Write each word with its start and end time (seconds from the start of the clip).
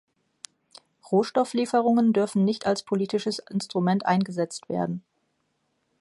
Rohstofflieferungen 1.11 2.11
dürfen 2.11 2.43
nicht 2.43 2.65
als 2.65 2.81
politisches 2.81 3.37
Instrument 3.37 4.03
eingesetzt 4.07 4.67
werden. 4.67 5.03